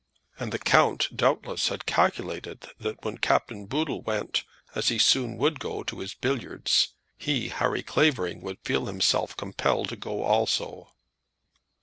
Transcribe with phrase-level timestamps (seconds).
[0.39, 4.43] And the count, doubtless, had calculated that when Captain Boodle went,
[4.73, 9.89] as he soon would go, to his billiards, he, Harry Clavering, would feel himself compelled
[9.89, 10.91] to go also.